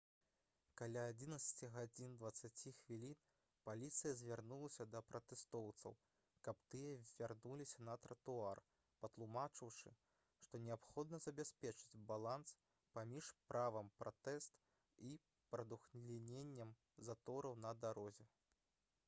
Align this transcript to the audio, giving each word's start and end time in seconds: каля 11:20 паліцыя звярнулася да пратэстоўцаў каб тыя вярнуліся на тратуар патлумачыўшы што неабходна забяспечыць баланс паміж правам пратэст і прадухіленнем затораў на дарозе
каля 0.79 1.01
11:20 1.07 2.79
паліцыя 3.67 4.13
звярнулася 4.21 4.85
да 4.93 5.01
пратэстоўцаў 5.09 5.93
каб 6.47 6.63
тыя 6.75 6.95
вярнуліся 7.19 7.85
на 7.89 7.97
тратуар 8.05 8.61
патлумачыўшы 9.05 9.93
што 10.45 10.59
неабходна 10.67 11.19
забяспечыць 11.27 12.01
баланс 12.13 12.57
паміж 12.99 13.27
правам 13.53 13.91
пратэст 14.01 14.57
і 15.11 15.11
прадухіленнем 15.57 16.73
затораў 17.11 17.59
на 17.67 17.75
дарозе 17.85 18.27